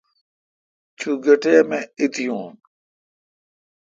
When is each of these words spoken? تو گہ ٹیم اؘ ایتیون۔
تو 0.97 1.09
گہ 1.23 1.33
ٹیم 1.41 1.69
اؘ 1.77 1.81
ایتیون۔ 1.99 2.49